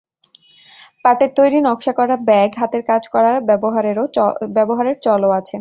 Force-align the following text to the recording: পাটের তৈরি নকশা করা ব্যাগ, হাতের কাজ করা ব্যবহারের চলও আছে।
পাটের 1.05 1.31
তৈরি 1.35 1.59
নকশা 1.67 1.93
করা 1.93 2.15
ব্যাগ, 2.29 2.49
হাতের 2.57 2.83
কাজ 2.89 3.03
করা 3.13 3.31
ব্যবহারের 4.57 4.97
চলও 5.05 5.29
আছে। 5.31 5.49